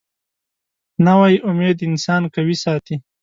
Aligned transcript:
نوې 1.05 1.33
امید 1.49 1.77
انسان 1.89 2.21
قوي 2.33 2.55
ساتي 2.63 2.95